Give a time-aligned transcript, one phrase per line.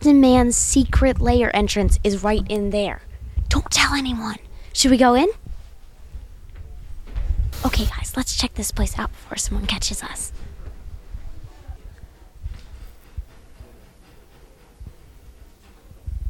[0.00, 3.02] Captain Man's secret lair entrance is right in there.
[3.50, 4.38] Don't tell anyone.
[4.72, 5.28] Should we go in?
[7.66, 10.32] Okay, guys, let's check this place out before someone catches us.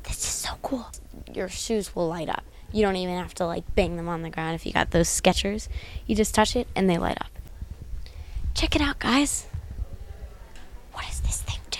[0.02, 0.89] This is so cool.
[1.32, 2.43] Your shoes will light up.
[2.73, 5.07] You don't even have to like bang them on the ground if you got those
[5.07, 5.68] Skechers.
[6.09, 7.30] You just touch it and they light up.
[8.52, 9.46] Check it out, guys.
[10.93, 11.79] What does this thing do?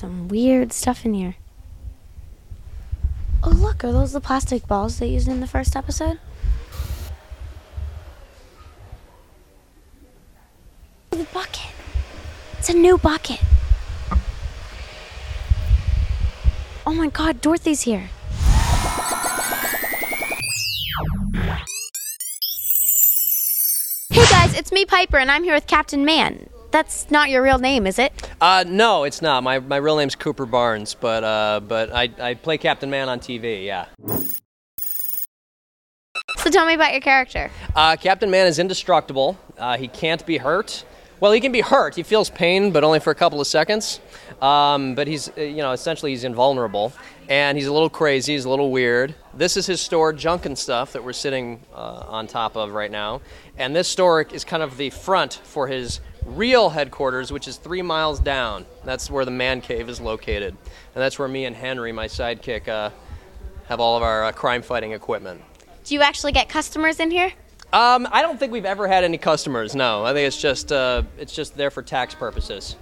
[0.00, 1.34] Some weird stuff in here.
[3.42, 6.18] Oh, look, are those the plastic balls they used in the first episode?
[11.10, 11.70] The bucket.
[12.58, 13.40] It's a new bucket.
[16.86, 18.08] Oh my god, Dorothy's here.
[24.08, 26.48] Hey guys, it's me, Piper, and I'm here with Captain Man.
[26.70, 28.12] That's not your real name, is it?
[28.40, 29.42] Uh, no, it's not.
[29.42, 33.18] My, my real name's Cooper Barnes, but uh, but I, I play Captain Man on
[33.18, 33.64] TV.
[33.64, 33.86] Yeah.
[36.36, 37.50] So tell me about your character.
[37.74, 39.38] Uh, Captain Man is indestructible.
[39.58, 40.84] Uh, he can't be hurt.
[41.18, 41.96] Well, he can be hurt.
[41.96, 44.00] He feels pain, but only for a couple of seconds.
[44.40, 46.94] Um, but he's, uh, you know, essentially he's invulnerable,
[47.28, 48.32] and he's a little crazy.
[48.32, 49.14] He's a little weird.
[49.34, 52.90] This is his store, junk and stuff that we're sitting uh, on top of right
[52.90, 53.20] now,
[53.58, 57.82] and this store is kind of the front for his real headquarters, which is three
[57.82, 58.66] miles down.
[58.84, 60.56] That's where the man cave is located,
[60.94, 62.90] and that's where me and Henry, my sidekick, uh,
[63.66, 65.42] have all of our uh, crime-fighting equipment.
[65.84, 67.32] Do you actually get customers in here?
[67.72, 69.76] Um, I don't think we've ever had any customers.
[69.76, 72.76] No, I think it's just uh, it's just there for tax purposes.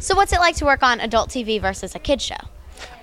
[0.00, 2.36] So what's it like to work on adult TV versus a kid show?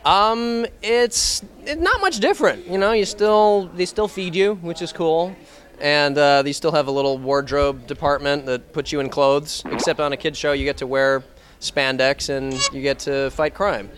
[0.06, 2.68] Um, it's it's not much different.
[2.68, 5.36] You know, you still they still feed you, which is cool,
[5.80, 9.64] and uh, they still have a little wardrobe department that puts you in clothes.
[9.72, 11.24] Except on a kid show, you get to wear
[11.60, 13.90] spandex and you get to fight crime.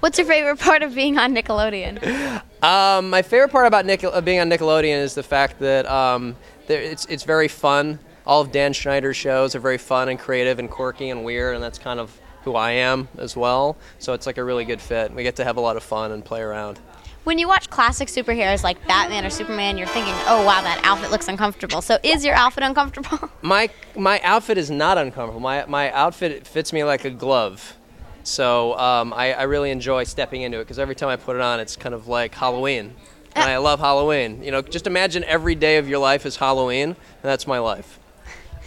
[0.00, 2.42] What's your favorite part of being on Nickelodeon?
[2.62, 6.34] Um, my favorite part about Nickel- uh, being on Nickelodeon is the fact that um,
[6.66, 8.00] there, it's it's very fun.
[8.26, 11.62] All of Dan Schneider's shows are very fun and creative and quirky and weird, and
[11.62, 13.76] that's kind of who I am as well.
[13.98, 15.12] So it's like a really good fit.
[15.12, 16.80] We get to have a lot of fun and play around.
[17.24, 21.10] When you watch classic superheroes like Batman or Superman, you're thinking, "Oh wow, that outfit
[21.10, 23.30] looks uncomfortable." So is your outfit uncomfortable?
[23.42, 25.40] My my outfit is not uncomfortable.
[25.40, 27.76] My my outfit fits me like a glove.
[28.22, 31.42] So um, I, I really enjoy stepping into it because every time I put it
[31.42, 32.94] on, it's kind of like Halloween.
[33.36, 34.42] And I love Halloween.
[34.42, 38.00] You know, just imagine every day of your life is Halloween, and that's my life.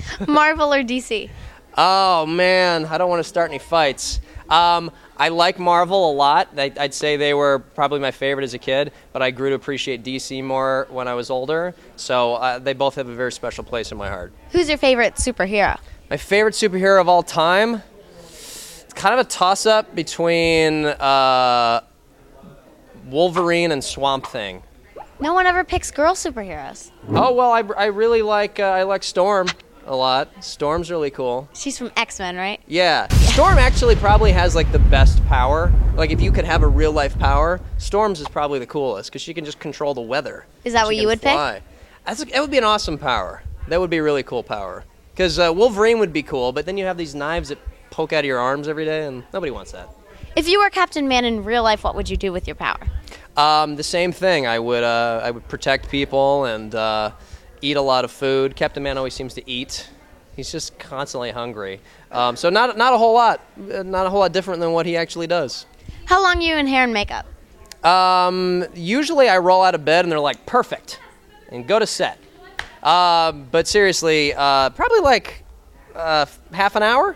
[0.28, 1.30] Marvel or DC?
[1.78, 4.20] Oh man, I don't want to start any fights.
[4.50, 6.50] Um, I like Marvel a lot.
[6.58, 9.56] I, I'd say they were probably my favorite as a kid, but I grew to
[9.56, 11.76] appreciate DC more when I was older.
[11.98, 14.34] So uh, they both have a very special place in my heart.
[14.52, 15.80] Who's your favorite superhero?
[16.10, 17.84] My favorite superhero of all time?
[18.24, 21.82] It's kind of a toss up between uh,
[23.10, 24.64] Wolverine and Swamp Thing.
[25.20, 26.92] No one ever picks girl superheroes.
[27.10, 29.48] Oh well, I, I really like uh, I like Storm
[29.86, 30.44] a lot.
[30.44, 31.48] Storm's really cool.
[31.54, 32.60] She's from X Men, right?
[32.68, 35.72] Yeah, Storm actually probably has like the best power.
[35.96, 39.22] Like if you could have a real life power, Storm's is probably the coolest because
[39.22, 40.46] she can just control the weather.
[40.64, 41.34] Is that She what you would pick?
[41.34, 41.62] fly.
[42.06, 43.44] That's that would be an awesome power.
[43.68, 44.84] That would be a really cool power.
[45.14, 47.58] Because uh, Wolverine would be cool, but then you have these knives that
[47.92, 49.90] poke out of your arms every day, and nobody wants that.
[50.36, 52.80] If you were Captain Man in real life, what would you do with your power?
[53.36, 54.48] Um, the same thing.
[54.48, 57.12] I would uh, I would protect people and uh,
[57.62, 58.56] eat a lot of food.
[58.56, 59.90] Captain Man always seems to eat.
[60.36, 61.82] He's just constantly hungry.
[62.12, 63.42] Um, so not not a whole lot,
[63.74, 65.66] uh, not a whole lot different than what he actually does.
[66.06, 67.26] How long are you in hair and makeup?
[67.86, 71.00] Um, usually I roll out of bed and they're like perfect,
[71.50, 72.18] and go to set.
[72.84, 75.44] Um, but seriously, uh, probably like
[75.96, 77.16] uh, half an hour.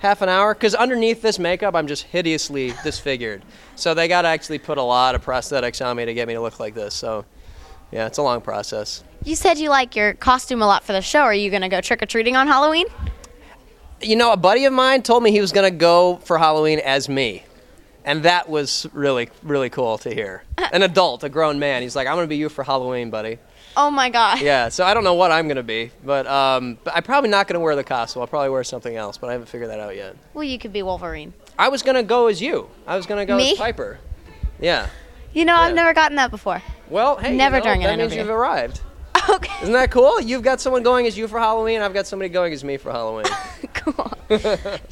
[0.00, 3.42] Half an hour, because underneath this makeup, I'm just hideously disfigured.
[3.74, 6.34] So they got to actually put a lot of prosthetics on me to get me
[6.34, 6.94] to look like this.
[6.94, 7.24] So,
[7.90, 9.02] yeah, it's a long process.
[9.24, 11.20] You said you like your costume a lot for the show.
[11.20, 12.86] Are you gonna go trick or treating on Halloween?
[14.00, 17.08] You know, a buddy of mine told me he was gonna go for Halloween as
[17.08, 17.44] me,
[18.04, 20.44] and that was really, really cool to hear.
[20.72, 21.82] An adult, a grown man.
[21.82, 23.38] He's like, "I'm gonna be you for Halloween, buddy."
[23.76, 24.40] Oh my god.
[24.40, 27.48] Yeah, so I don't know what I'm gonna be, but um, but I'm probably not
[27.48, 28.22] gonna wear the costume.
[28.22, 30.16] I'll probably wear something else, but I haven't figured that out yet.
[30.34, 31.32] Well, you could be Wolverine.
[31.58, 32.68] I was gonna go as you.
[32.86, 33.52] I was gonna go Me?
[33.52, 33.98] as Piper.
[34.60, 34.88] Yeah.
[35.32, 36.62] You know, I've never gotten that before.
[36.90, 38.18] Well, hey, you know, during an that means interview.
[38.18, 38.80] you've arrived.
[39.30, 39.52] Okay.
[39.60, 40.22] Isn't that cool?
[40.22, 41.82] You've got someone going as you for Halloween.
[41.82, 43.26] I've got somebody going as me for Halloween.
[43.74, 44.10] cool.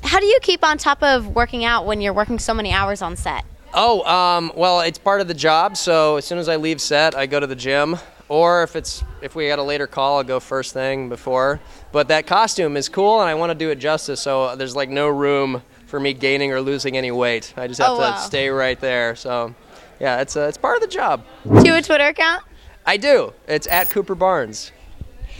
[0.02, 3.00] How do you keep on top of working out when you're working so many hours
[3.00, 3.46] on set?
[3.72, 5.78] Oh, um, well, it's part of the job.
[5.78, 7.96] So as soon as I leave set, I go to the gym.
[8.28, 11.58] Or if it's if we got a later call, I'll go first thing before.
[11.92, 14.20] But that costume is cool, and I want to do it justice.
[14.20, 17.54] So there's like no room for me gaining or losing any weight.
[17.56, 18.16] I just have Oh, to wow.
[18.18, 19.14] stay right there.
[19.16, 19.54] So,
[20.00, 21.24] yeah, it's uh, it's part of the job.
[21.44, 22.44] Do you have a Twitter account?
[22.84, 23.32] I do.
[23.48, 24.72] It's at Cooper Barnes.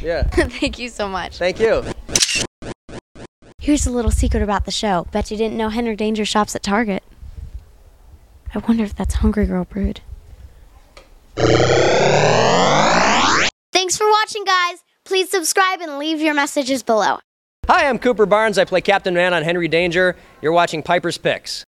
[0.01, 0.23] Yeah.
[0.33, 1.39] Thank you so much.
[1.39, 1.85] Thank you.
[3.59, 5.07] Here's a little secret about the show.
[5.11, 7.03] Bet you didn't know Henry Danger shops at Target.
[8.55, 10.01] I wonder if that's Hungry Girl Brood.
[13.73, 14.79] Thanks for watching, guys.
[15.05, 17.19] Please subscribe and leave your messages below.
[17.69, 18.59] Hi, I'm Cooper Barnes.
[18.59, 20.17] I play Captain Man on Henry Danger.
[20.41, 21.65] You're watching Piper's Picks.